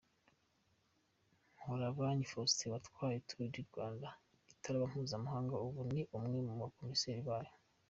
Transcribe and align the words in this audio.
Mparabanyi 1.57 2.23
Faustin 2.31 2.71
watwaye 2.73 3.23
Tour 3.27 3.47
du 3.53 3.61
Rwanda 3.69 4.09
itaraba 4.53 4.85
mpuzamahanga 4.91 5.55
ubu 5.65 5.79
ni 5.93 6.01
umwe 6.17 6.37
mu 6.47 6.65
komiseri 6.77 7.21
bayo. 7.29 7.53